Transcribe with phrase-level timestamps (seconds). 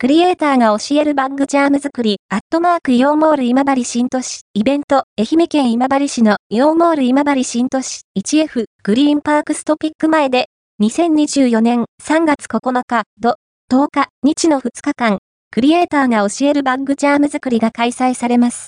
[0.00, 10.50] クリエイターが教えるバッグチャーム作り、アットマークイオーモール今治新都市、イベント、愛媛県今治市のイオーモール今治新都市 1F グリーンパークストピック前で、
[10.80, 13.34] 2024年3月9日、土、
[13.72, 15.18] 10日、日の2日間、
[15.50, 18.66] クリエイターが教えるバッグチャーム作りが開催されます。